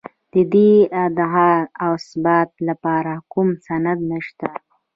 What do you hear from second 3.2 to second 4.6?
کوم سند نشته